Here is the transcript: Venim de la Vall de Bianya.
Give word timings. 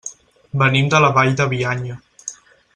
Venim 0.61 0.89
de 0.95 1.03
la 1.05 1.11
Vall 1.19 1.37
de 1.43 1.47
Bianya. 1.53 2.01